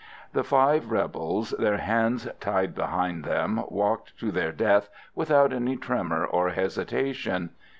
The 0.33 0.43
five 0.43 0.89
rebels, 0.89 1.51
their 1.59 1.77
hands 1.77 2.27
tied 2.39 2.73
behind 2.73 3.23
them, 3.23 3.63
walked 3.69 4.17
to 4.21 4.31
their 4.31 4.51
death 4.51 4.89
without 5.13 5.53
any 5.53 5.77
tremor 5.77 6.25
or 6.25 6.49
hesitation. 6.49 7.51